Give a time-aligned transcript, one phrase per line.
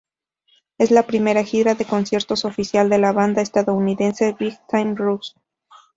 [0.79, 5.33] Es la primera gira de conciertos oficial de la banda estadounidense Big Time Rush.